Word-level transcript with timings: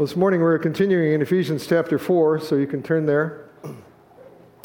Well, 0.00 0.06
this 0.06 0.16
morning 0.16 0.40
we're 0.40 0.58
continuing 0.58 1.12
in 1.12 1.20
Ephesians 1.20 1.66
chapter 1.66 1.98
4, 1.98 2.40
so 2.40 2.56
you 2.56 2.66
can 2.66 2.82
turn 2.82 3.04
there. 3.04 3.50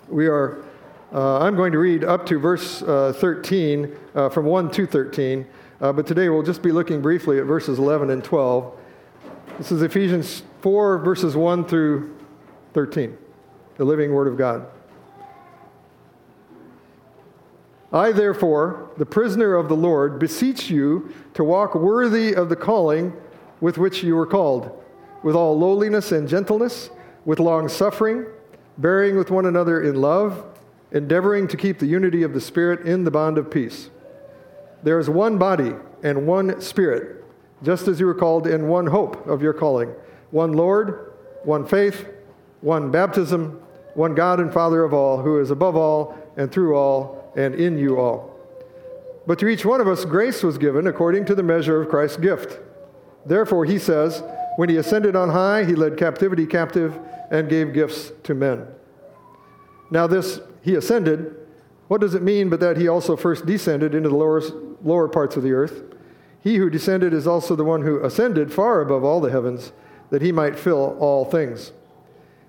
We 0.07 0.27
are, 0.27 0.63
uh, 1.11 1.39
I'm 1.39 1.57
going 1.57 1.73
to 1.73 1.77
read 1.77 2.05
up 2.05 2.25
to 2.27 2.39
verse 2.39 2.81
uh, 2.81 3.11
13, 3.17 3.93
uh, 4.15 4.29
from 4.29 4.45
1 4.45 4.71
to 4.71 4.87
13, 4.87 5.45
uh, 5.81 5.91
but 5.91 6.07
today 6.07 6.29
we'll 6.29 6.41
just 6.41 6.61
be 6.61 6.71
looking 6.71 7.01
briefly 7.01 7.37
at 7.37 7.43
verses 7.43 7.79
11 7.79 8.11
and 8.11 8.23
12. 8.23 8.79
This 9.57 9.73
is 9.73 9.81
Ephesians 9.81 10.43
4, 10.61 10.99
verses 10.99 11.35
1 11.35 11.65
through 11.65 12.17
13, 12.73 13.17
the 13.75 13.83
living 13.83 14.13
Word 14.13 14.29
of 14.29 14.37
God. 14.37 14.65
I, 17.91 18.13
therefore, 18.13 18.89
the 18.95 19.05
prisoner 19.05 19.55
of 19.55 19.67
the 19.67 19.75
Lord, 19.75 20.17
beseech 20.17 20.69
you 20.69 21.13
to 21.33 21.43
walk 21.43 21.75
worthy 21.75 22.33
of 22.33 22.47
the 22.47 22.55
calling 22.55 23.11
with 23.59 23.77
which 23.77 24.01
you 24.01 24.15
were 24.15 24.25
called 24.25 24.81
with 25.25 25.35
all 25.35 25.57
lowliness 25.57 26.11
and 26.11 26.29
gentleness, 26.29 26.91
with 27.25 27.39
long 27.39 27.67
suffering, 27.67 28.27
bearing 28.77 29.17
with 29.17 29.31
one 29.31 29.47
another 29.47 29.81
in 29.81 29.95
love, 29.95 30.45
endeavoring 30.91 31.47
to 31.47 31.57
keep 31.57 31.79
the 31.79 31.87
unity 31.87 32.21
of 32.21 32.31
the 32.31 32.39
Spirit 32.39 32.85
in 32.85 33.03
the 33.03 33.09
bond 33.09 33.39
of 33.39 33.49
peace. 33.49 33.89
There 34.83 34.99
is 34.99 35.09
one 35.09 35.39
body 35.39 35.73
and 36.03 36.27
one 36.27 36.61
Spirit, 36.61 37.25
just 37.63 37.87
as 37.87 37.99
you 37.99 38.05
were 38.05 38.13
called 38.13 38.45
in 38.45 38.67
one 38.67 38.85
hope 38.85 39.25
of 39.25 39.41
your 39.41 39.51
calling 39.51 39.95
one 40.29 40.53
Lord, 40.53 41.13
one 41.43 41.65
faith, 41.65 42.07
one 42.61 42.91
baptism, 42.91 43.59
one 43.95 44.13
God 44.13 44.39
and 44.39 44.53
Father 44.53 44.83
of 44.83 44.93
all, 44.93 45.23
who 45.23 45.39
is 45.39 45.49
above 45.49 45.75
all 45.75 46.15
and 46.37 46.51
through 46.51 46.75
all 46.75 47.33
and 47.35 47.55
in 47.55 47.79
you 47.79 47.99
all. 47.99 48.39
But 49.25 49.39
to 49.39 49.47
each 49.47 49.65
one 49.65 49.81
of 49.81 49.87
us 49.87 50.05
grace 50.05 50.43
was 50.43 50.59
given 50.59 50.85
according 50.85 51.25
to 51.25 51.33
the 51.33 51.41
measure 51.41 51.81
of 51.81 51.89
Christ's 51.89 52.17
gift. 52.17 52.59
Therefore, 53.25 53.65
he 53.65 53.79
says, 53.79 54.21
when 54.55 54.69
he 54.69 54.77
ascended 54.77 55.15
on 55.15 55.29
high, 55.29 55.63
he 55.65 55.75
led 55.75 55.97
captivity 55.97 56.45
captive 56.45 56.97
and 57.29 57.49
gave 57.49 57.73
gifts 57.73 58.11
to 58.23 58.33
men. 58.33 58.67
Now, 59.91 60.07
this 60.07 60.39
he 60.61 60.75
ascended, 60.75 61.35
what 61.87 62.01
does 62.01 62.15
it 62.15 62.23
mean 62.23 62.49
but 62.49 62.59
that 62.59 62.77
he 62.77 62.87
also 62.87 63.15
first 63.15 63.45
descended 63.45 63.93
into 63.93 64.09
the 64.09 64.15
lower, 64.15 64.41
lower 64.81 65.07
parts 65.07 65.37
of 65.37 65.43
the 65.43 65.53
earth? 65.53 65.83
He 66.41 66.57
who 66.57 66.69
descended 66.69 67.13
is 67.13 67.27
also 67.27 67.55
the 67.55 67.63
one 67.63 67.81
who 67.81 68.03
ascended 68.03 68.53
far 68.53 68.81
above 68.81 69.03
all 69.03 69.19
the 69.21 69.31
heavens, 69.31 69.71
that 70.09 70.21
he 70.21 70.31
might 70.31 70.57
fill 70.57 70.97
all 70.99 71.25
things. 71.25 71.71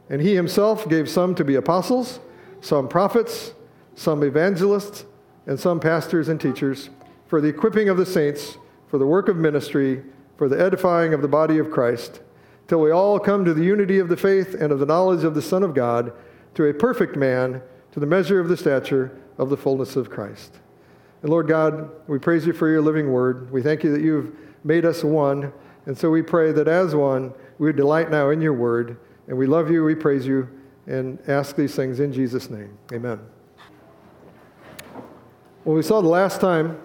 And 0.09 0.21
he 0.21 0.35
himself 0.35 0.89
gave 0.89 1.09
some 1.09 1.35
to 1.35 1.45
be 1.45 1.55
apostles, 1.55 2.21
some 2.61 2.89
prophets, 2.89 3.55
some 3.95 4.23
evangelists, 4.23 5.05
and 5.47 5.59
some 5.59 5.81
pastors 5.81 6.29
and 6.29 6.41
teachers, 6.41 6.91
for 7.27 7.41
the 7.41 7.49
equipping 7.49 7.89
of 7.89 7.97
the 7.97 8.07
saints, 8.07 8.59
for 8.89 8.99
the 8.99 9.07
work 9.07 9.29
of 9.29 9.37
ministry 9.37 10.03
for 10.37 10.49
the 10.49 10.61
edifying 10.61 11.15
of 11.15 11.23
the 11.23 11.29
body 11.29 11.59
of 11.59 11.71
Christ, 11.71 12.21
till 12.69 12.81
we 12.81 12.91
all 12.91 13.19
come 13.19 13.45
to 13.45 13.55
the 13.55 13.65
unity 13.65 13.99
of 13.99 14.09
the 14.09 14.17
faith 14.17 14.55
and 14.55 14.73
of 14.73 14.79
the 14.79 14.87
knowledge 14.87 15.25
of 15.25 15.35
the 15.35 15.43
Son 15.43 15.63
of 15.63 15.75
God, 15.75 16.13
to 16.55 16.65
a 16.65 16.75
perfect 16.75 17.17
man, 17.17 17.63
to 17.93 18.01
the 18.01 18.07
measure 18.07 18.41
of 18.41 18.49
the 18.49 18.57
stature 18.57 19.19
of 19.39 19.51
the 19.51 19.57
fullness 19.57 19.97
of 19.97 20.11
Christ. 20.11 20.59
And 21.23 21.31
Lord 21.31 21.49
God, 21.49 21.91
we 22.07 22.19
praise 22.19 22.47
you 22.47 22.53
for 22.53 22.69
your 22.69 22.83
living 22.83 23.11
word. 23.11 23.51
We 23.51 23.63
thank 23.63 23.83
you 23.83 23.93
that 23.93 24.03
you've 24.03 24.37
made 24.65 24.85
us 24.85 25.03
one. 25.03 25.53
And 25.87 25.97
so 25.97 26.11
we 26.11 26.23
pray 26.23 26.53
that 26.53 26.69
as 26.69 26.95
one, 26.95 27.33
we 27.59 27.73
delight 27.73 28.11
now 28.11 28.31
in 28.31 28.41
your 28.41 28.53
word. 28.53 28.99
And 29.29 29.37
we 29.37 29.47
love 29.47 29.71
you, 29.71 29.85
we 29.85 29.95
praise 29.95 30.27
you, 30.27 30.49
and 30.87 31.19
ask 31.29 31.57
these 31.57 31.75
things 31.75 32.01
in 32.01 32.13
Jesus' 32.13 32.51
name. 32.51 32.77
Amen. 32.93 33.19
Well, 35.65 35.75
we 35.75 35.83
saw 35.83 36.01
the 36.01 36.09
last 36.09 36.41
time 36.41 36.79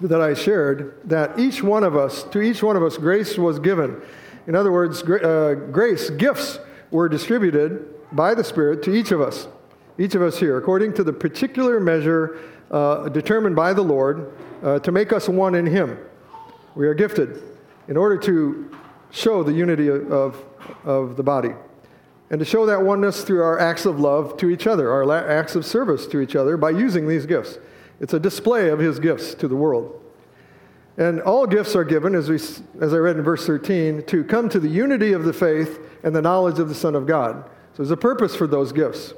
that 0.00 0.20
I 0.20 0.34
shared 0.34 1.00
that 1.04 1.38
each 1.38 1.62
one 1.62 1.82
of 1.82 1.96
us, 1.96 2.24
to 2.24 2.40
each 2.40 2.62
one 2.62 2.76
of 2.76 2.82
us, 2.82 2.96
grace 2.96 3.38
was 3.38 3.58
given. 3.58 4.00
In 4.46 4.54
other 4.54 4.70
words, 4.70 5.02
uh, 5.02 5.54
grace, 5.72 6.10
gifts 6.10 6.58
were 6.90 7.08
distributed 7.08 7.94
by 8.12 8.34
the 8.34 8.44
Spirit 8.44 8.82
to 8.84 8.94
each 8.94 9.10
of 9.10 9.20
us, 9.20 9.48
each 9.98 10.14
of 10.14 10.22
us 10.22 10.38
here, 10.38 10.58
according 10.58 10.94
to 10.94 11.04
the 11.04 11.12
particular 11.12 11.80
measure 11.80 12.38
uh, 12.70 13.08
determined 13.08 13.56
by 13.56 13.72
the 13.72 13.82
Lord 13.82 14.32
uh, 14.62 14.78
to 14.80 14.92
make 14.92 15.12
us 15.12 15.28
one 15.28 15.54
in 15.54 15.66
Him. 15.66 15.98
We 16.74 16.86
are 16.86 16.94
gifted 16.94 17.42
in 17.88 17.96
order 17.96 18.18
to 18.18 18.70
show 19.10 19.42
the 19.42 19.52
unity 19.52 19.88
of, 19.88 20.44
of 20.84 21.16
the 21.16 21.22
body 21.22 21.52
and 22.30 22.38
to 22.40 22.44
show 22.44 22.66
that 22.66 22.82
oneness 22.82 23.22
through 23.22 23.42
our 23.42 23.58
acts 23.58 23.86
of 23.86 24.00
love 24.00 24.36
to 24.38 24.50
each 24.50 24.66
other, 24.66 24.90
our 24.90 25.28
acts 25.28 25.54
of 25.54 25.64
service 25.64 26.06
to 26.08 26.20
each 26.20 26.34
other 26.34 26.56
by 26.56 26.70
using 26.70 27.08
these 27.08 27.24
gifts. 27.24 27.58
It's 28.00 28.12
a 28.12 28.20
display 28.20 28.68
of 28.68 28.78
his 28.78 28.98
gifts 28.98 29.34
to 29.34 29.48
the 29.48 29.56
world. 29.56 30.02
And 30.98 31.20
all 31.20 31.46
gifts 31.46 31.76
are 31.76 31.84
given, 31.84 32.14
as, 32.14 32.28
we, 32.28 32.36
as 32.80 32.94
I 32.94 32.96
read 32.96 33.16
in 33.16 33.22
verse 33.22 33.46
13, 33.46 34.04
to 34.06 34.24
come 34.24 34.48
to 34.48 34.58
the 34.58 34.68
unity 34.68 35.12
of 35.12 35.24
the 35.24 35.32
faith 35.32 35.78
and 36.02 36.14
the 36.14 36.22
knowledge 36.22 36.58
of 36.58 36.68
the 36.68 36.74
Son 36.74 36.94
of 36.94 37.06
God. 37.06 37.44
So 37.72 37.82
there's 37.82 37.90
a 37.90 37.96
purpose 37.96 38.34
for 38.34 38.46
those 38.46 38.72
gifts. 38.72 39.12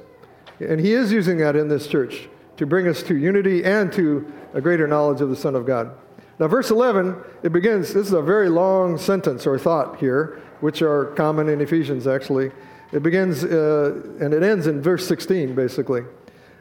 And 0.59 0.79
he 0.79 0.91
is 0.91 1.11
using 1.11 1.37
that 1.37 1.55
in 1.55 1.69
this 1.69 1.87
church 1.87 2.27
to 2.57 2.65
bring 2.65 2.87
us 2.89 3.01
to 3.03 3.15
unity 3.15 3.63
and 3.63 3.91
to 3.93 4.29
a 4.53 4.59
greater 4.59 4.87
knowledge 4.87 5.21
of 5.21 5.29
the 5.29 5.35
Son 5.35 5.55
of 5.55 5.65
God. 5.65 5.91
Now, 6.39 6.47
verse 6.47 6.71
11, 6.71 7.15
it 7.43 7.53
begins, 7.53 7.93
this 7.93 8.07
is 8.07 8.13
a 8.13 8.21
very 8.21 8.49
long 8.49 8.97
sentence 8.97 9.47
or 9.47 9.57
thought 9.57 9.97
here, 9.97 10.41
which 10.59 10.81
are 10.81 11.05
common 11.15 11.47
in 11.47 11.61
Ephesians 11.61 12.07
actually. 12.07 12.51
It 12.91 13.03
begins 13.03 13.43
uh, 13.43 14.01
and 14.19 14.33
it 14.33 14.43
ends 14.43 14.67
in 14.67 14.81
verse 14.81 15.07
16, 15.07 15.55
basically. 15.55 16.01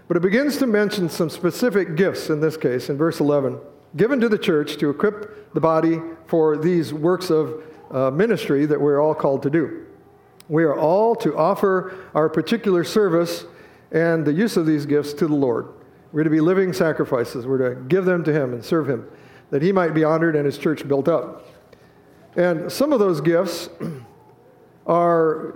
But 0.08 0.16
it 0.16 0.20
begins 0.20 0.56
to 0.56 0.66
mention 0.66 1.10
some 1.10 1.28
specific 1.28 1.94
gifts 1.94 2.30
in 2.30 2.40
this 2.40 2.56
case, 2.56 2.88
in 2.88 2.96
verse 2.96 3.20
11, 3.20 3.58
given 3.96 4.20
to 4.20 4.28
the 4.28 4.38
church 4.38 4.78
to 4.78 4.88
equip 4.88 5.52
the 5.52 5.60
body 5.60 6.00
for 6.26 6.56
these 6.56 6.94
works 6.94 7.30
of 7.30 7.62
uh, 7.90 8.10
ministry 8.10 8.64
that 8.66 8.80
we're 8.80 9.00
all 9.00 9.14
called 9.14 9.42
to 9.42 9.50
do. 9.50 9.86
We 10.48 10.64
are 10.64 10.76
all 10.76 11.14
to 11.16 11.36
offer 11.36 11.94
our 12.14 12.30
particular 12.30 12.84
service 12.84 13.44
and 13.92 14.24
the 14.24 14.32
use 14.32 14.56
of 14.56 14.64
these 14.64 14.86
gifts 14.86 15.12
to 15.14 15.26
the 15.26 15.34
Lord. 15.34 15.68
We're 16.12 16.24
to 16.24 16.30
be 16.30 16.40
living 16.40 16.72
sacrifices. 16.72 17.46
We're 17.46 17.74
to 17.74 17.80
give 17.82 18.06
them 18.06 18.24
to 18.24 18.32
Him 18.32 18.54
and 18.54 18.64
serve 18.64 18.88
Him, 18.88 19.06
that 19.50 19.60
He 19.60 19.72
might 19.72 19.92
be 19.92 20.04
honored 20.04 20.36
and 20.36 20.46
His 20.46 20.56
church 20.56 20.88
built 20.88 21.06
up. 21.06 21.46
And 22.34 22.72
some 22.72 22.94
of 22.94 22.98
those 22.98 23.20
gifts 23.20 23.68
are 24.88 25.54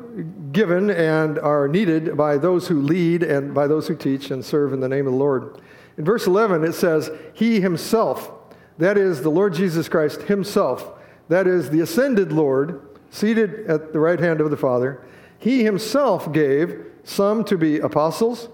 given 0.52 0.90
and 0.90 1.38
are 1.38 1.66
needed 1.66 2.16
by 2.16 2.36
those 2.36 2.68
who 2.68 2.82
lead 2.82 3.22
and 3.22 3.54
by 3.54 3.66
those 3.66 3.88
who 3.88 3.96
teach 3.96 4.30
and 4.30 4.44
serve 4.44 4.74
in 4.74 4.80
the 4.80 4.88
name 4.88 5.06
of 5.06 5.12
the 5.14 5.18
Lord. 5.18 5.58
In 5.96 6.04
verse 6.04 6.26
11, 6.26 6.64
it 6.64 6.74
says, 6.74 7.10
He 7.32 7.60
Himself, 7.60 8.30
that 8.76 8.98
is 8.98 9.22
the 9.22 9.30
Lord 9.30 9.54
Jesus 9.54 9.88
Christ 9.88 10.22
Himself, 10.22 11.00
that 11.28 11.46
is 11.46 11.70
the 11.70 11.80
ascended 11.80 12.30
Lord, 12.30 12.82
seated 13.10 13.66
at 13.66 13.92
the 13.92 14.00
right 14.00 14.20
hand 14.20 14.40
of 14.42 14.50
the 14.50 14.56
Father, 14.56 15.00
He 15.38 15.64
Himself 15.64 16.30
gave 16.32 16.84
some 17.04 17.42
to 17.44 17.56
be 17.56 17.78
apostles, 17.78 18.48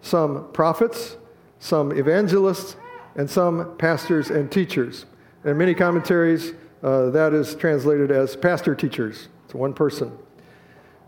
some 0.00 0.50
prophets, 0.52 1.16
some 1.58 1.92
evangelists, 1.92 2.76
and 3.16 3.28
some 3.28 3.76
pastors 3.78 4.30
and 4.30 4.50
teachers. 4.50 5.06
In 5.44 5.58
many 5.58 5.74
commentaries, 5.74 6.52
uh, 6.82 7.10
that 7.10 7.34
is 7.34 7.54
translated 7.56 8.10
as 8.10 8.36
pastor 8.36 8.74
teachers. 8.74 9.28
It's 9.50 9.54
one 9.56 9.74
person. 9.74 10.16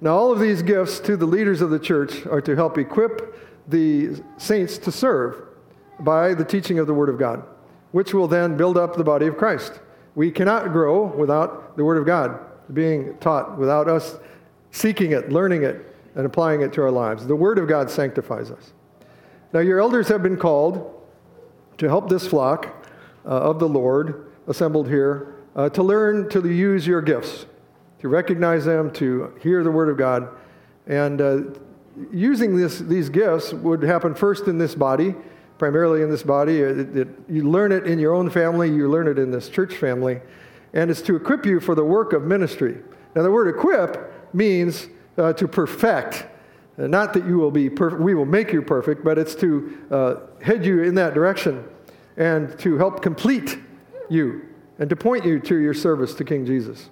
Now, 0.00 0.16
all 0.16 0.32
of 0.32 0.40
these 0.40 0.62
gifts 0.62 0.98
to 0.98 1.16
the 1.16 1.26
leaders 1.26 1.60
of 1.60 1.70
the 1.70 1.78
church 1.78 2.26
are 2.26 2.40
to 2.40 2.56
help 2.56 2.76
equip 2.76 3.38
the 3.68 4.20
saints 4.36 4.78
to 4.78 4.90
serve 4.90 5.44
by 6.00 6.34
the 6.34 6.44
teaching 6.44 6.80
of 6.80 6.88
the 6.88 6.92
Word 6.92 7.08
of 7.08 7.20
God, 7.20 7.44
which 7.92 8.12
will 8.12 8.26
then 8.26 8.56
build 8.56 8.76
up 8.76 8.96
the 8.96 9.04
body 9.04 9.28
of 9.28 9.36
Christ. 9.36 9.78
We 10.16 10.32
cannot 10.32 10.72
grow 10.72 11.04
without 11.04 11.76
the 11.76 11.84
Word 11.84 11.98
of 11.98 12.04
God 12.04 12.36
being 12.74 13.16
taught, 13.18 13.56
without 13.56 13.86
us 13.86 14.16
seeking 14.72 15.12
it, 15.12 15.30
learning 15.30 15.62
it, 15.62 15.94
and 16.16 16.26
applying 16.26 16.62
it 16.62 16.72
to 16.72 16.82
our 16.82 16.90
lives. 16.90 17.24
The 17.28 17.36
Word 17.36 17.60
of 17.60 17.68
God 17.68 17.88
sanctifies 17.88 18.50
us. 18.50 18.72
Now, 19.52 19.60
your 19.60 19.78
elders 19.78 20.08
have 20.08 20.24
been 20.24 20.36
called 20.36 21.00
to 21.78 21.86
help 21.86 22.08
this 22.08 22.26
flock 22.26 22.66
uh, 23.24 23.28
of 23.28 23.60
the 23.60 23.68
Lord 23.68 24.32
assembled 24.48 24.88
here 24.88 25.36
uh, 25.54 25.68
to 25.68 25.84
learn 25.84 26.28
to 26.30 26.50
use 26.50 26.88
your 26.88 27.02
gifts 27.02 27.46
to 28.02 28.08
recognize 28.08 28.64
them, 28.64 28.90
to 28.90 29.32
hear 29.40 29.62
the 29.62 29.70
Word 29.70 29.88
of 29.88 29.96
God. 29.96 30.28
And 30.88 31.20
uh, 31.20 31.40
using 32.12 32.56
this, 32.56 32.80
these 32.80 33.08
gifts 33.08 33.52
would 33.52 33.84
happen 33.84 34.12
first 34.16 34.48
in 34.48 34.58
this 34.58 34.74
body, 34.74 35.14
primarily 35.56 36.02
in 36.02 36.10
this 36.10 36.24
body. 36.24 36.58
It, 36.58 36.96
it, 36.96 37.08
you 37.28 37.48
learn 37.48 37.70
it 37.70 37.86
in 37.86 38.00
your 38.00 38.12
own 38.12 38.28
family, 38.28 38.68
you 38.68 38.88
learn 38.90 39.06
it 39.06 39.20
in 39.20 39.30
this 39.30 39.48
church 39.48 39.76
family, 39.76 40.20
and 40.72 40.90
it's 40.90 41.00
to 41.02 41.14
equip 41.14 41.46
you 41.46 41.60
for 41.60 41.76
the 41.76 41.84
work 41.84 42.12
of 42.12 42.24
ministry. 42.24 42.78
Now, 43.14 43.22
the 43.22 43.30
word 43.30 43.54
equip 43.54 44.34
means 44.34 44.88
uh, 45.16 45.32
to 45.34 45.46
perfect. 45.46 46.26
Uh, 46.76 46.88
not 46.88 47.12
that 47.12 47.24
you 47.24 47.38
will 47.38 47.52
be 47.52 47.70
perfect, 47.70 48.02
we 48.02 48.14
will 48.14 48.26
make 48.26 48.52
you 48.52 48.62
perfect, 48.62 49.04
but 49.04 49.16
it's 49.16 49.36
to 49.36 49.78
uh, 49.92 50.14
head 50.42 50.66
you 50.66 50.82
in 50.82 50.96
that 50.96 51.14
direction 51.14 51.64
and 52.16 52.58
to 52.58 52.76
help 52.78 53.00
complete 53.00 53.58
you 54.10 54.48
and 54.80 54.90
to 54.90 54.96
point 54.96 55.24
you 55.24 55.38
to 55.38 55.56
your 55.58 55.74
service 55.74 56.14
to 56.14 56.24
King 56.24 56.44
Jesus. 56.44 56.90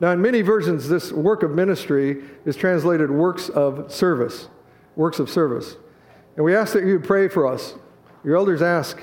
Now, 0.00 0.10
in 0.10 0.20
many 0.20 0.42
versions, 0.42 0.88
this 0.88 1.12
work 1.12 1.42
of 1.42 1.52
ministry 1.52 2.22
is 2.44 2.56
translated 2.56 3.10
works 3.10 3.48
of 3.48 3.92
service. 3.92 4.48
Works 4.96 5.18
of 5.18 5.30
service. 5.30 5.76
And 6.36 6.44
we 6.44 6.54
ask 6.54 6.72
that 6.72 6.84
you 6.84 6.98
pray 6.98 7.28
for 7.28 7.46
us. 7.46 7.74
Your 8.24 8.36
elders 8.36 8.62
ask 8.62 9.00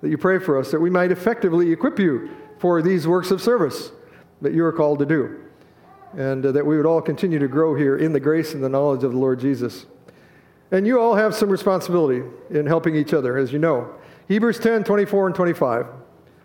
that 0.00 0.08
you 0.08 0.18
pray 0.18 0.38
for 0.38 0.58
us 0.58 0.70
that 0.72 0.80
we 0.80 0.90
might 0.90 1.12
effectively 1.12 1.70
equip 1.72 1.98
you 1.98 2.30
for 2.58 2.82
these 2.82 3.06
works 3.06 3.30
of 3.30 3.40
service 3.40 3.92
that 4.40 4.52
you 4.52 4.64
are 4.64 4.72
called 4.72 4.98
to 4.98 5.06
do. 5.06 5.38
and 6.14 6.44
uh, 6.44 6.52
that 6.52 6.66
we 6.66 6.76
would 6.76 6.86
all 6.86 7.00
continue 7.00 7.38
to 7.38 7.48
grow 7.48 7.74
here 7.74 7.96
in 7.96 8.12
the 8.12 8.20
grace 8.20 8.52
and 8.54 8.62
the 8.62 8.68
knowledge 8.68 9.02
of 9.02 9.12
the 9.12 9.18
Lord 9.18 9.40
Jesus. 9.40 9.86
And 10.70 10.86
you 10.86 11.00
all 11.00 11.14
have 11.14 11.34
some 11.34 11.48
responsibility 11.48 12.22
in 12.50 12.66
helping 12.66 12.94
each 12.96 13.14
other, 13.14 13.36
as 13.36 13.52
you 13.52 13.58
know. 13.58 13.94
Hebrews 14.28 14.58
10 14.58 14.84
24 14.84 15.26
and 15.28 15.34
25. 15.34 15.86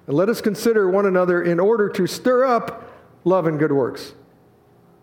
And 0.07 0.15
let 0.15 0.29
us 0.29 0.41
consider 0.41 0.89
one 0.89 1.05
another 1.05 1.43
in 1.43 1.59
order 1.59 1.89
to 1.89 2.07
stir 2.07 2.45
up 2.45 2.86
love 3.27 3.45
and 3.45 3.59
good 3.59 3.71
works, 3.71 4.13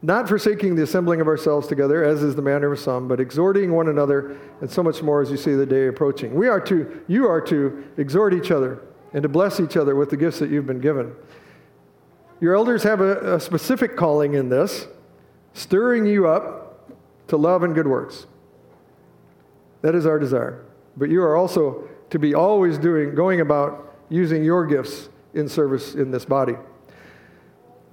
not 0.03 0.29
forsaking 0.29 0.75
the 0.75 0.83
assembling 0.83 1.21
of 1.21 1.29
ourselves 1.29 1.67
together, 1.67 2.03
as 2.05 2.23
is 2.23 2.35
the 2.35 2.43
manner 2.43 2.73
of 2.73 2.79
some, 2.79 3.07
but 3.07 3.21
exhorting 3.21 3.73
one 3.73 3.89
another, 3.89 4.37
and 4.61 4.71
so 4.71 4.83
much 4.83 5.03
more 5.03 5.23
as 5.23 5.31
you 5.31 5.37
see 5.37 5.55
the 5.55 5.67
day 5.67 5.87
approaching. 5.87 6.35
We 6.35 6.49
are 6.49 6.61
to, 6.63 7.03
you 7.07 7.29
are 7.29 7.41
to 7.43 7.85
exhort 7.97 8.35
each 8.35 8.51
other 8.51 8.83
and 9.13 9.23
to 9.23 9.29
bless 9.29 9.61
each 9.61 9.77
other 9.77 9.95
with 9.95 10.11
the 10.11 10.17
gifts 10.17 10.39
that 10.41 10.51
you've 10.51 10.67
been 10.67 10.81
given. 10.81 11.15
Your 12.41 12.55
elders 12.55 12.83
have 12.83 13.01
a, 13.01 13.37
a 13.37 13.41
specific 13.41 13.97
calling 13.97 14.35
in 14.35 14.49
this, 14.49 14.87
stirring 15.53 16.05
you 16.05 16.27
up 16.27 16.99
to 17.29 17.37
love 17.37 17.63
and 17.63 17.75
good 17.75 17.87
works. 17.87 18.27
That 19.83 19.95
is 19.95 20.07
our 20.07 20.19
desire. 20.19 20.65
But 20.97 21.11
you 21.11 21.23
are 21.23 21.37
also 21.37 21.89
to 22.11 22.19
be 22.19 22.35
always 22.35 22.79
doing, 22.79 23.15
going 23.15 23.41
about 23.41 23.97
using 24.09 24.45
your 24.45 24.67
gifts 24.67 25.09
in 25.33 25.49
service 25.49 25.95
in 25.95 26.11
this 26.11 26.25
body. 26.25 26.57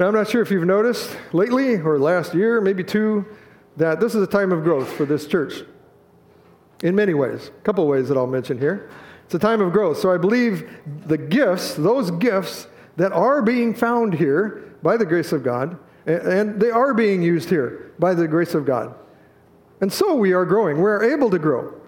Now, 0.01 0.07
I'm 0.07 0.15
not 0.15 0.27
sure 0.27 0.41
if 0.41 0.49
you've 0.49 0.65
noticed 0.65 1.15
lately 1.31 1.75
or 1.75 1.99
last 1.99 2.33
year, 2.33 2.59
maybe 2.59 2.83
two, 2.83 3.23
that 3.77 3.99
this 3.99 4.15
is 4.15 4.23
a 4.23 4.25
time 4.25 4.51
of 4.51 4.63
growth 4.63 4.91
for 4.91 5.05
this 5.05 5.27
church 5.27 5.61
in 6.81 6.95
many 6.95 7.13
ways. 7.13 7.49
A 7.49 7.61
couple 7.61 7.85
ways 7.85 8.07
that 8.07 8.17
I'll 8.17 8.25
mention 8.25 8.57
here. 8.57 8.89
It's 9.25 9.35
a 9.35 9.37
time 9.37 9.61
of 9.61 9.71
growth. 9.71 9.99
So 9.99 10.11
I 10.11 10.17
believe 10.17 10.75
the 11.05 11.19
gifts, 11.19 11.75
those 11.75 12.09
gifts 12.09 12.65
that 12.95 13.11
are 13.11 13.43
being 13.43 13.75
found 13.75 14.15
here 14.15 14.73
by 14.81 14.97
the 14.97 15.05
grace 15.05 15.33
of 15.33 15.43
God, 15.43 15.77
and 16.07 16.59
they 16.59 16.71
are 16.71 16.95
being 16.95 17.21
used 17.21 17.51
here 17.51 17.91
by 17.99 18.15
the 18.15 18.27
grace 18.27 18.55
of 18.55 18.65
God. 18.65 18.95
And 19.81 19.93
so 19.93 20.15
we 20.15 20.33
are 20.33 20.45
growing. 20.45 20.79
We're 20.79 21.13
able 21.13 21.29
to 21.29 21.37
grow. 21.37 21.79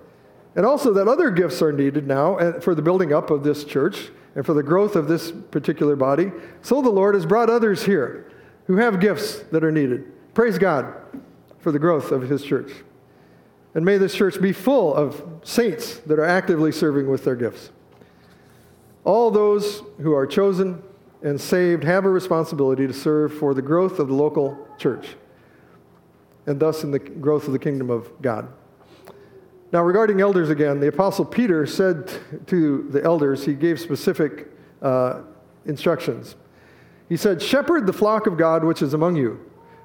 And 0.56 0.66
also 0.66 0.94
that 0.94 1.08
other 1.08 1.32
gifts 1.32 1.62
are 1.62 1.72
needed 1.72 2.08
now 2.08 2.38
uh, 2.38 2.60
for 2.60 2.76
the 2.76 2.82
building 2.82 3.12
up 3.12 3.32
of 3.32 3.44
this 3.44 3.64
church 3.64 4.10
and 4.36 4.46
for 4.46 4.54
the 4.54 4.64
growth 4.64 4.96
of 4.96 5.08
this 5.08 5.32
particular 5.32 5.96
body. 5.96 6.32
So 6.62 6.82
the 6.82 6.90
Lord 6.90 7.16
has 7.16 7.26
brought 7.26 7.50
others 7.50 7.86
here 7.86 8.32
who 8.66 8.78
have 8.78 9.00
gifts 9.00 9.40
that 9.52 9.64
are 9.64 9.72
needed. 9.72 10.12
Praise 10.34 10.58
God 10.58 10.94
for 11.60 11.72
the 11.72 11.80
growth 11.80 12.12
of 12.12 12.24
his 12.24 12.44
church. 12.44 12.72
And 13.76 13.84
may 13.84 13.98
this 13.98 14.14
church 14.14 14.40
be 14.42 14.54
full 14.54 14.94
of 14.94 15.24
saints 15.44 15.98
that 16.00 16.20
are 16.20 16.26
actively 16.26 16.72
serving 16.72 17.10
with 17.10 17.24
their 17.24 17.36
gifts. 17.36 17.72
All 19.04 19.32
those 19.32 19.82
who 20.02 20.14
are 20.14 20.28
chosen 20.28 20.84
and 21.24 21.40
saved 21.40 21.84
have 21.84 22.06
a 22.06 22.10
responsibility 22.10 22.86
to 22.86 22.94
serve 22.94 23.34
for 23.34 23.54
the 23.54 23.62
growth 23.62 24.00
of 24.00 24.08
the 24.08 24.14
local 24.14 24.68
church 24.78 25.16
and 26.46 26.60
thus 26.60 26.84
in 26.84 26.92
the 26.92 27.00
growth 27.00 27.48
of 27.48 27.54
the 27.54 27.60
kingdom 27.60 27.90
of 27.90 28.12
God. 28.22 28.48
Now, 29.74 29.81
regarding 29.81 30.22
elders 30.22 30.52
again, 30.52 30.80
the 30.80 30.90
Apostle 30.90 31.25
Peter 31.25 31.66
said 31.66 32.08
to 32.46 32.88
the 32.92 33.04
elders, 33.04 33.44
he 33.44 33.56
gave 33.56 33.80
specific 33.80 34.48
uh, 34.84 35.22
instructions. 35.66 36.36
He 37.10 37.18
said, 37.18 37.42
Shepherd 37.42 37.88
the 37.88 37.94
flock 37.94 38.28
of 38.28 38.38
God 38.38 38.64
which 38.64 38.84
is 38.84 38.94
among 38.94 39.16
you. 39.16 39.31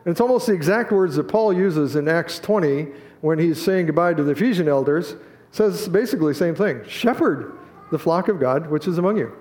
And 0.05 0.13
it's 0.13 0.21
almost 0.21 0.47
the 0.47 0.53
exact 0.53 0.93
words 0.93 1.17
that 1.17 1.25
Paul 1.25 1.55
uses 1.55 1.97
in 1.97 2.07
Acts 2.07 2.39
20 2.39 2.89
when 3.23 3.39
he's 3.39 3.63
saying 3.63 3.87
goodbye 3.87 4.13
to 4.13 4.23
the 4.23 4.33
Ephesian 4.33 4.69
elders. 4.69 5.17
Says 5.53 5.89
basically 5.89 6.33
the 6.33 6.39
same 6.39 6.55
thing 6.55 6.85
Shepherd 6.87 7.59
the 7.91 7.99
flock 7.99 8.29
of 8.29 8.39
God 8.39 8.71
which 8.71 8.87
is 8.87 8.99
among 8.99 9.17
you. 9.17 9.35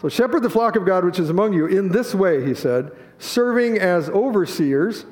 So, 0.00 0.08
shepherd 0.08 0.42
the 0.42 0.48
flock 0.48 0.74
of 0.74 0.86
God 0.86 1.04
which 1.04 1.18
is 1.18 1.28
among 1.28 1.52
you 1.52 1.66
in 1.66 1.90
this 1.90 2.14
way, 2.14 2.46
he 2.46 2.54
said, 2.54 2.92
serving 3.18 3.78
as 3.78 4.08
overseers, 4.08 5.04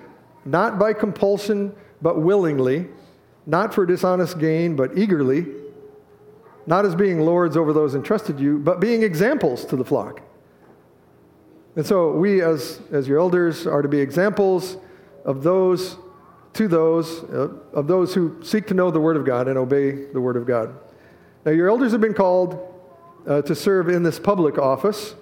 not 0.46 0.78
by 0.78 0.94
compulsion, 0.94 1.74
but 2.00 2.22
willingly 2.22 2.88
not 3.46 3.72
for 3.72 3.86
dishonest 3.86 4.38
gain, 4.38 4.74
but 4.74 4.98
eagerly, 4.98 5.46
not 6.66 6.84
as 6.84 6.94
being 6.96 7.20
lords 7.20 7.56
over 7.56 7.72
those 7.72 7.94
entrusted 7.94 8.40
you, 8.40 8.58
but 8.58 8.80
being 8.80 9.02
examples 9.02 9.64
to 9.66 9.76
the 9.76 9.84
flock. 9.84 10.20
And 11.76 11.86
so 11.86 12.12
we, 12.12 12.42
as, 12.42 12.80
as 12.90 13.06
your 13.06 13.20
elders, 13.20 13.66
are 13.66 13.82
to 13.82 13.88
be 13.88 14.00
examples 14.00 14.76
of 15.24 15.42
those, 15.42 15.96
to 16.54 16.66
those, 16.66 17.22
uh, 17.24 17.48
of 17.72 17.86
those 17.86 18.14
who 18.14 18.42
seek 18.42 18.66
to 18.68 18.74
know 18.74 18.90
the 18.90 19.00
Word 19.00 19.16
of 19.16 19.24
God 19.24 19.46
and 19.46 19.56
obey 19.56 20.06
the 20.06 20.20
Word 20.20 20.36
of 20.36 20.46
God. 20.46 20.74
Now, 21.44 21.52
your 21.52 21.68
elders 21.68 21.92
have 21.92 22.00
been 22.00 22.14
called 22.14 22.74
uh, 23.28 23.42
to 23.42 23.54
serve 23.54 23.88
in 23.88 24.02
this 24.02 24.18
public 24.18 24.58
office 24.58 25.14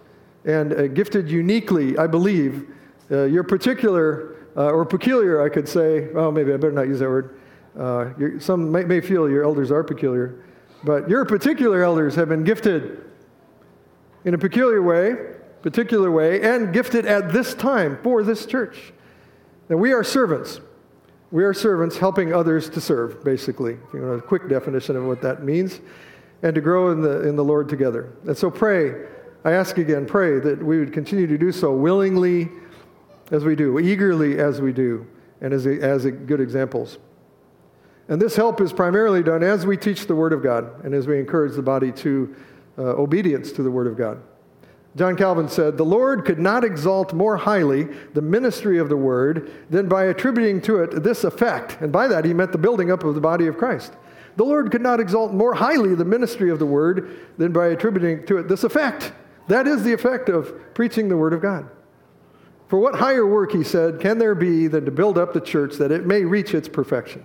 and 0.44 0.72
uh, 0.72 0.86
gifted 0.88 1.28
uniquely, 1.28 1.98
I 1.98 2.06
believe. 2.06 2.68
Uh, 3.10 3.24
your 3.24 3.42
particular, 3.42 4.36
uh, 4.56 4.70
or 4.70 4.86
peculiar, 4.86 5.42
I 5.42 5.50
could 5.50 5.68
say, 5.68 6.08
well, 6.12 6.32
maybe 6.32 6.54
I 6.54 6.56
better 6.56 6.72
not 6.72 6.88
use 6.88 7.00
that 7.00 7.08
word 7.08 7.38
uh, 7.78 8.10
some 8.38 8.70
may, 8.70 8.84
may 8.84 9.00
feel 9.00 9.28
your 9.28 9.44
elders 9.44 9.70
are 9.70 9.82
peculiar, 9.82 10.44
but 10.84 11.08
your 11.08 11.24
particular 11.24 11.82
elders 11.82 12.14
have 12.14 12.28
been 12.28 12.44
gifted 12.44 13.04
in 14.24 14.34
a 14.34 14.38
peculiar 14.38 14.82
way, 14.82 15.14
particular 15.62 16.10
way, 16.10 16.42
and 16.42 16.72
gifted 16.72 17.06
at 17.06 17.32
this 17.32 17.54
time 17.54 17.98
for 18.02 18.22
this 18.22 18.46
church. 18.46 18.92
Now, 19.68 19.76
we 19.76 19.92
are 19.92 20.04
servants. 20.04 20.60
We 21.30 21.42
are 21.44 21.54
servants 21.54 21.96
helping 21.96 22.32
others 22.32 22.70
to 22.70 22.80
serve, 22.80 23.24
basically. 23.24 23.72
If 23.72 23.94
you 23.94 24.02
want 24.02 24.18
a 24.18 24.22
quick 24.22 24.48
definition 24.48 24.94
of 24.96 25.04
what 25.04 25.20
that 25.22 25.42
means, 25.42 25.80
and 26.42 26.54
to 26.54 26.60
grow 26.60 26.92
in 26.92 27.00
the, 27.00 27.26
in 27.26 27.36
the 27.36 27.44
Lord 27.44 27.68
together. 27.68 28.12
And 28.26 28.36
so 28.36 28.50
pray, 28.50 29.06
I 29.44 29.52
ask 29.52 29.78
again, 29.78 30.06
pray 30.06 30.38
that 30.40 30.62
we 30.62 30.78
would 30.78 30.92
continue 30.92 31.26
to 31.26 31.38
do 31.38 31.50
so 31.50 31.74
willingly 31.74 32.50
as 33.30 33.44
we 33.44 33.56
do, 33.56 33.78
eagerly 33.78 34.38
as 34.38 34.60
we 34.60 34.72
do, 34.72 35.06
and 35.40 35.52
as, 35.52 35.66
a, 35.66 35.80
as 35.80 36.04
a 36.04 36.10
good 36.10 36.40
examples. 36.40 36.98
And 38.08 38.20
this 38.20 38.36
help 38.36 38.60
is 38.60 38.72
primarily 38.72 39.22
done 39.22 39.42
as 39.42 39.64
we 39.64 39.76
teach 39.76 40.06
the 40.06 40.14
Word 40.14 40.32
of 40.32 40.42
God 40.42 40.84
and 40.84 40.94
as 40.94 41.06
we 41.06 41.18
encourage 41.18 41.54
the 41.54 41.62
body 41.62 41.90
to 41.92 42.34
uh, 42.76 42.82
obedience 42.82 43.52
to 43.52 43.62
the 43.62 43.70
Word 43.70 43.86
of 43.86 43.96
God. 43.96 44.20
John 44.96 45.16
Calvin 45.16 45.48
said, 45.48 45.76
The 45.76 45.84
Lord 45.84 46.24
could 46.24 46.38
not 46.38 46.64
exalt 46.64 47.12
more 47.12 47.36
highly 47.36 47.84
the 48.12 48.22
ministry 48.22 48.78
of 48.78 48.88
the 48.88 48.96
Word 48.96 49.50
than 49.70 49.88
by 49.88 50.04
attributing 50.04 50.60
to 50.62 50.82
it 50.82 51.02
this 51.02 51.24
effect. 51.24 51.78
And 51.80 51.90
by 51.90 52.06
that, 52.08 52.24
he 52.24 52.34
meant 52.34 52.52
the 52.52 52.58
building 52.58 52.92
up 52.92 53.02
of 53.02 53.14
the 53.14 53.20
body 53.20 53.46
of 53.46 53.58
Christ. 53.58 53.92
The 54.36 54.44
Lord 54.44 54.70
could 54.70 54.82
not 54.82 55.00
exalt 55.00 55.32
more 55.32 55.54
highly 55.54 55.94
the 55.94 56.04
ministry 56.04 56.50
of 56.50 56.58
the 56.58 56.66
Word 56.66 57.18
than 57.38 57.52
by 57.52 57.68
attributing 57.68 58.26
to 58.26 58.38
it 58.38 58.48
this 58.48 58.64
effect. 58.64 59.12
That 59.48 59.66
is 59.66 59.82
the 59.82 59.92
effect 59.92 60.28
of 60.28 60.74
preaching 60.74 61.08
the 61.08 61.16
Word 61.16 61.32
of 61.32 61.42
God. 61.42 61.68
For 62.68 62.78
what 62.78 62.96
higher 62.96 63.26
work, 63.26 63.52
he 63.52 63.62
said, 63.62 64.00
can 64.00 64.18
there 64.18 64.34
be 64.34 64.66
than 64.68 64.84
to 64.84 64.90
build 64.90 65.18
up 65.18 65.32
the 65.32 65.40
church 65.40 65.76
that 65.76 65.92
it 65.92 66.06
may 66.06 66.24
reach 66.24 66.54
its 66.54 66.68
perfection? 66.68 67.24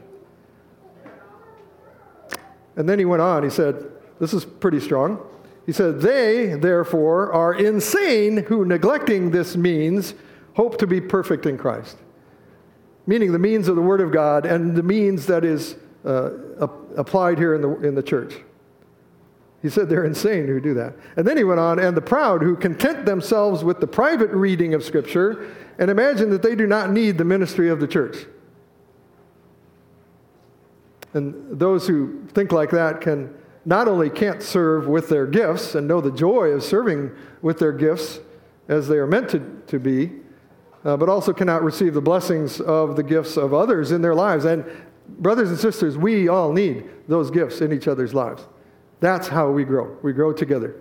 And 2.79 2.87
then 2.87 2.97
he 2.97 3.03
went 3.03 3.21
on, 3.21 3.43
he 3.43 3.49
said, 3.49 3.91
This 4.21 4.33
is 4.33 4.45
pretty 4.45 4.79
strong. 4.79 5.19
He 5.65 5.73
said, 5.73 5.99
They, 5.99 6.55
therefore, 6.55 7.31
are 7.33 7.53
insane 7.53 8.37
who, 8.37 8.63
neglecting 8.63 9.31
this 9.31 9.57
means, 9.57 10.13
hope 10.53 10.77
to 10.77 10.87
be 10.87 11.01
perfect 11.01 11.45
in 11.45 11.57
Christ. 11.57 11.97
Meaning 13.05 13.33
the 13.33 13.39
means 13.39 13.67
of 13.67 13.75
the 13.75 13.81
Word 13.81 13.99
of 13.99 14.13
God 14.13 14.45
and 14.45 14.77
the 14.77 14.81
means 14.81 15.25
that 15.25 15.43
is 15.43 15.75
uh, 16.05 16.31
applied 16.95 17.37
here 17.37 17.53
in 17.53 17.61
the, 17.61 17.69
in 17.85 17.95
the 17.95 18.03
church. 18.03 18.35
He 19.61 19.69
said 19.69 19.89
they're 19.89 20.05
insane 20.05 20.47
who 20.47 20.61
do 20.61 20.73
that. 20.75 20.95
And 21.17 21.27
then 21.27 21.35
he 21.35 21.43
went 21.43 21.59
on, 21.59 21.79
and 21.79 21.97
the 21.97 22.01
proud 22.01 22.41
who 22.41 22.55
content 22.55 23.05
themselves 23.05 23.61
with 23.61 23.81
the 23.81 23.87
private 23.87 24.29
reading 24.29 24.73
of 24.73 24.85
Scripture 24.85 25.53
and 25.77 25.91
imagine 25.91 26.29
that 26.29 26.43
they 26.43 26.55
do 26.55 26.65
not 26.65 26.91
need 26.91 27.17
the 27.17 27.25
ministry 27.25 27.67
of 27.67 27.81
the 27.81 27.87
church. 27.87 28.25
And 31.13 31.59
those 31.59 31.87
who 31.87 32.25
think 32.33 32.51
like 32.51 32.71
that 32.71 33.01
can 33.01 33.33
not 33.65 33.87
only 33.87 34.09
can't 34.09 34.41
serve 34.41 34.87
with 34.87 35.09
their 35.09 35.25
gifts 35.25 35.75
and 35.75 35.87
know 35.87 36.01
the 36.01 36.11
joy 36.11 36.49
of 36.49 36.63
serving 36.63 37.11
with 37.41 37.59
their 37.59 37.71
gifts 37.71 38.19
as 38.67 38.87
they 38.87 38.97
are 38.97 39.07
meant 39.07 39.29
to, 39.29 39.61
to 39.67 39.79
be, 39.79 40.11
uh, 40.85 40.95
but 40.95 41.09
also 41.09 41.33
cannot 41.33 41.63
receive 41.63 41.93
the 41.93 42.01
blessings 42.01 42.61
of 42.61 42.95
the 42.95 43.03
gifts 43.03 43.37
of 43.37 43.53
others 43.53 43.91
in 43.91 44.01
their 44.01 44.15
lives. 44.15 44.45
And 44.45 44.63
brothers 45.07 45.49
and 45.49 45.59
sisters, 45.59 45.97
we 45.97 46.27
all 46.29 46.53
need 46.53 46.89
those 47.07 47.31
gifts 47.31 47.61
in 47.61 47.73
each 47.73 47.87
other's 47.87 48.13
lives. 48.13 48.47
That's 48.99 49.27
how 49.27 49.49
we 49.49 49.63
grow. 49.63 49.97
We 50.01 50.13
grow 50.13 50.33
together. 50.33 50.75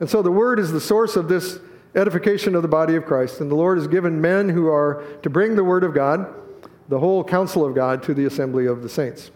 And 0.00 0.10
so 0.10 0.22
the 0.22 0.32
Word 0.32 0.58
is 0.58 0.72
the 0.72 0.80
source 0.80 1.16
of 1.16 1.28
this 1.28 1.58
edification 1.94 2.54
of 2.54 2.62
the 2.62 2.68
body 2.68 2.96
of 2.96 3.06
Christ. 3.06 3.40
And 3.40 3.50
the 3.50 3.54
Lord 3.54 3.78
has 3.78 3.88
given 3.88 4.20
men 4.20 4.48
who 4.48 4.68
are 4.68 5.04
to 5.22 5.30
bring 5.30 5.56
the 5.56 5.64
Word 5.64 5.84
of 5.84 5.94
God, 5.94 6.34
the 6.88 6.98
whole 6.98 7.24
counsel 7.24 7.64
of 7.64 7.74
God, 7.74 8.02
to 8.04 8.14
the 8.14 8.26
assembly 8.26 8.66
of 8.66 8.82
the 8.82 8.88
saints. 8.88 9.30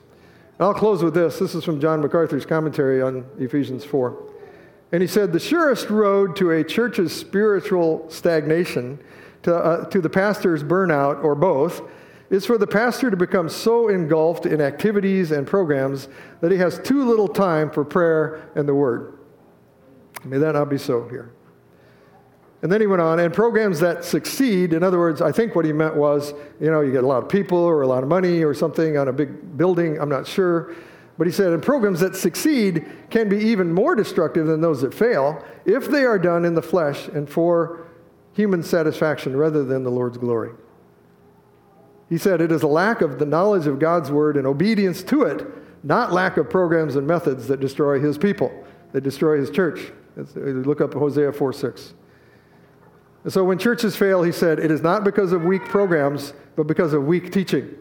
And 0.59 0.67
I'll 0.67 0.75
close 0.75 1.03
with 1.03 1.15
this. 1.15 1.39
This 1.39 1.55
is 1.55 1.65
from 1.65 1.81
John 1.81 2.01
MacArthur's 2.01 2.47
commentary 2.47 3.03
on 3.03 3.25
Ephesians 3.39 3.85
4. 3.85 4.31
And 4.93 5.03
he 5.03 5.09
said, 5.09 5.33
The 5.33 5.41
surest 5.41 5.91
road 5.91 6.37
to 6.37 6.51
a 6.51 6.65
church's 6.65 7.15
spiritual 7.15 8.09
stagnation, 8.11 8.99
to, 9.43 9.57
uh, 9.57 9.85
to 9.87 10.01
the 10.01 10.11
pastor's 10.11 10.63
burnout, 10.63 11.23
or 11.25 11.35
both, 11.35 11.83
is 12.31 12.47
for 12.47 12.59
the 12.59 12.67
pastor 12.67 13.11
to 13.11 13.17
become 13.17 13.49
so 13.49 13.89
engulfed 13.89 14.47
in 14.47 14.61
activities 14.61 15.33
and 15.33 15.47
programs 15.47 16.09
that 16.41 16.53
he 16.53 16.59
has 16.59 16.79
too 16.79 17.05
little 17.05 17.29
time 17.29 17.71
for 17.71 17.85
prayer 17.85 18.49
and 18.55 18.69
the 18.69 18.75
word. 18.75 19.19
May 20.25 20.39
that 20.39 20.53
not 20.53 20.69
be 20.69 20.79
so 20.79 21.09
here. 21.09 21.33
And 22.63 22.71
then 22.71 22.81
he 22.81 22.87
went 22.87 23.01
on, 23.01 23.19
and 23.19 23.33
programs 23.33 23.81
that 23.81 24.05
succeed, 24.05 24.75
in 24.75 24.83
other 24.83 24.99
words, 24.99 25.23
I 25.23 25.33
think 25.33 25.55
what 25.55 25.65
he 25.65 25.73
meant 25.73 25.97
was, 25.97 26.35
you 26.61 26.71
know, 26.71 26.83
you 26.83 26.93
get 26.93 27.05
a 27.05 27.07
lot 27.07 27.23
of 27.23 27.29
people 27.29 27.59
or 27.59 27.81
a 27.81 27.87
lot 27.87 28.03
of 28.03 28.09
money 28.09 28.45
or 28.45 28.53
something 28.53 28.99
on 28.99 29.09
a 29.09 29.13
big 29.13 29.57
building, 29.57 29.99
I'm 29.99 30.11
not 30.11 30.27
sure. 30.27 30.75
But 31.17 31.27
he 31.27 31.33
said, 31.33 31.53
and 31.53 31.63
programs 31.63 32.01
that 32.01 32.17
succeed 32.17 32.87
can 33.11 33.29
be 33.29 33.39
even 33.39 33.73
more 33.73 33.95
destructive 33.95 34.47
than 34.47 34.61
those 34.61 34.83
that 34.83 34.93
fail 34.93 35.45
if 35.65 35.89
they 35.89 36.05
are 36.05 36.19
done 36.19 36.45
in 36.45 36.55
the 36.55 36.63
flesh 36.63 37.09
and 37.09 37.29
for 37.29 37.87
human 38.33 38.63
satisfaction 38.63 39.37
rather 39.37 39.65
than 39.65 39.83
the 39.83 39.91
Lord's 39.91 40.19
glory. 40.19 40.53
He 42.09 42.19
said, 42.19 42.41
it 42.41 42.51
is 42.51 42.63
a 42.63 42.67
lack 42.67 43.01
of 43.01 43.19
the 43.19 43.27
knowledge 43.27 43.67
of 43.67 43.79
God's 43.79 44.11
word 44.11 44.37
and 44.37 44.47
obedience 44.47 45.03
to 45.05 45.23
it, 45.23 45.47
not 45.85 46.13
lack 46.13 46.37
of 46.37 46.51
programs 46.51 46.97
and 46.97 47.07
methods 47.07 47.49
that 47.49 47.61
destroy 47.61 48.01
his 48.01 48.19
people, 48.19 48.53
that 48.93 49.03
destroy 49.03 49.39
his 49.39 49.51
church. 49.51 49.93
Uh, 50.19 50.41
look 50.41 50.81
up 50.81 50.93
Hosea 50.93 51.33
4 51.33 51.53
6. 51.53 51.95
And 53.25 53.33
so 53.33 53.45
when 53.45 53.59
churches 53.59 53.97
fail, 53.97 54.23
he 54.23 54.33
said, 54.33 54.59
it 54.59 54.71
is 54.71 54.81
not 54.81 55.05
because 55.05 55.33
of 55.33 55.45
weak 55.45 55.65
programs, 55.67 56.33
but 56.57 56.67
because 56.67 56.93
of 56.93 57.05
weak 57.05 57.31
teaching. 57.33 57.77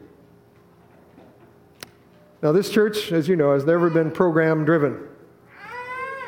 Now, 2.42 2.52
this 2.52 2.70
church, 2.70 3.12
as 3.12 3.28
you 3.28 3.36
know, 3.36 3.54
has 3.54 3.66
never 3.66 3.90
been 3.90 4.12
program 4.12 4.66
driven. 4.66 5.08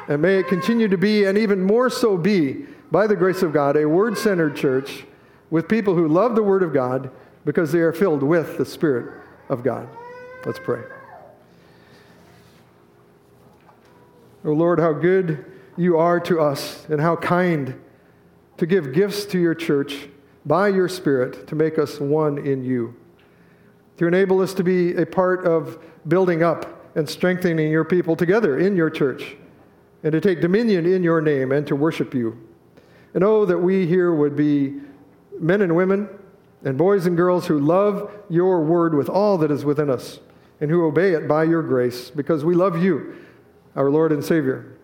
And 0.07 0.21
may 0.21 0.39
it 0.39 0.47
continue 0.47 0.87
to 0.87 0.97
be, 0.97 1.25
and 1.25 1.37
even 1.37 1.63
more 1.63 1.89
so 1.89 2.17
be, 2.17 2.65
by 2.91 3.07
the 3.07 3.15
grace 3.15 3.41
of 3.41 3.53
God, 3.53 3.77
a 3.77 3.87
word 3.87 4.17
centered 4.17 4.55
church 4.55 5.05
with 5.49 5.67
people 5.67 5.95
who 5.95 6.07
love 6.07 6.35
the 6.35 6.43
Word 6.43 6.63
of 6.63 6.73
God 6.73 7.11
because 7.45 7.71
they 7.71 7.79
are 7.79 7.93
filled 7.93 8.23
with 8.23 8.57
the 8.57 8.65
Spirit 8.65 9.21
of 9.49 9.63
God. 9.63 9.87
Let's 10.45 10.59
pray. 10.59 10.81
Oh 14.43 14.51
Lord, 14.51 14.79
how 14.79 14.93
good 14.93 15.45
you 15.77 15.97
are 15.97 16.19
to 16.21 16.41
us, 16.41 16.85
and 16.89 16.99
how 16.99 17.15
kind 17.15 17.79
to 18.61 18.67
give 18.67 18.93
gifts 18.93 19.25
to 19.25 19.39
your 19.39 19.55
church 19.55 20.07
by 20.45 20.67
your 20.67 20.87
Spirit 20.87 21.47
to 21.47 21.55
make 21.55 21.79
us 21.79 21.99
one 21.99 22.37
in 22.37 22.63
you, 22.63 22.95
to 23.97 24.05
enable 24.05 24.39
us 24.39 24.53
to 24.53 24.63
be 24.63 24.93
a 24.93 25.03
part 25.03 25.47
of 25.47 25.83
building 26.07 26.43
up 26.43 26.95
and 26.95 27.09
strengthening 27.09 27.71
your 27.71 27.83
people 27.83 28.15
together 28.15 28.59
in 28.59 28.75
your 28.75 28.91
church, 28.91 29.35
and 30.03 30.11
to 30.11 30.21
take 30.21 30.41
dominion 30.41 30.85
in 30.85 31.01
your 31.01 31.21
name 31.21 31.51
and 31.51 31.65
to 31.65 31.75
worship 31.75 32.13
you. 32.13 32.37
And 33.15 33.23
oh, 33.23 33.45
that 33.45 33.57
we 33.57 33.87
here 33.87 34.13
would 34.13 34.35
be 34.35 34.75
men 35.39 35.63
and 35.63 35.75
women 35.75 36.07
and 36.63 36.77
boys 36.77 37.07
and 37.07 37.17
girls 37.17 37.47
who 37.47 37.57
love 37.57 38.11
your 38.29 38.61
word 38.61 38.93
with 38.93 39.09
all 39.09 39.39
that 39.39 39.49
is 39.49 39.65
within 39.65 39.89
us 39.89 40.19
and 40.59 40.69
who 40.69 40.85
obey 40.85 41.13
it 41.13 41.27
by 41.27 41.45
your 41.45 41.63
grace 41.63 42.11
because 42.11 42.45
we 42.45 42.53
love 42.53 42.77
you, 42.77 43.15
our 43.75 43.89
Lord 43.89 44.11
and 44.11 44.23
Savior. 44.23 44.77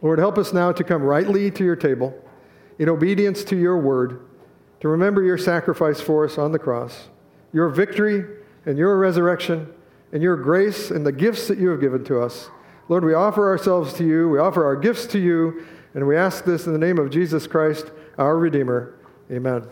Lord, 0.00 0.18
help 0.18 0.38
us 0.38 0.54
now 0.54 0.72
to 0.72 0.82
come 0.82 1.02
rightly 1.02 1.50
to 1.50 1.62
your 1.62 1.76
table 1.76 2.22
in 2.78 2.88
obedience 2.88 3.44
to 3.44 3.56
your 3.56 3.78
word, 3.78 4.20
to 4.80 4.88
remember 4.88 5.22
your 5.22 5.38
sacrifice 5.38 6.00
for 6.00 6.24
us 6.24 6.38
on 6.38 6.52
the 6.52 6.58
cross, 6.58 7.08
your 7.52 7.68
victory 7.68 8.24
and 8.66 8.76
your 8.76 8.98
resurrection, 8.98 9.72
and 10.12 10.22
your 10.22 10.36
grace 10.36 10.90
and 10.90 11.04
the 11.04 11.12
gifts 11.12 11.48
that 11.48 11.58
you 11.58 11.68
have 11.68 11.80
given 11.80 12.04
to 12.04 12.20
us. 12.20 12.50
Lord, 12.88 13.04
we 13.04 13.14
offer 13.14 13.48
ourselves 13.48 13.94
to 13.94 14.06
you, 14.06 14.28
we 14.28 14.38
offer 14.38 14.64
our 14.64 14.76
gifts 14.76 15.06
to 15.06 15.18
you, 15.18 15.66
and 15.94 16.06
we 16.06 16.16
ask 16.16 16.44
this 16.44 16.66
in 16.66 16.72
the 16.72 16.78
name 16.78 16.98
of 16.98 17.10
Jesus 17.10 17.46
Christ, 17.46 17.90
our 18.18 18.38
Redeemer. 18.38 18.94
Amen. 19.30 19.66